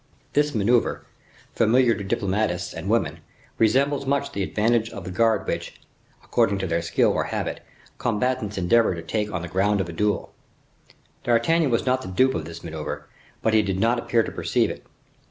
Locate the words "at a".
9.79-9.93